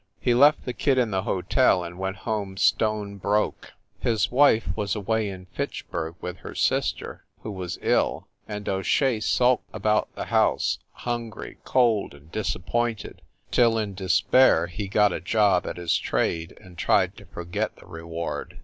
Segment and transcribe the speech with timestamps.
[0.19, 3.73] He left the kid in the hotel, and went home stone broke.
[3.99, 9.19] His wife was away in Fitchburg with her sister, who was ill, and O Shea
[9.19, 15.21] sulked about the house, hungry, cold, and disappointed, till, in de spair, he got a
[15.21, 18.57] job at his trade and tried to forget the reward.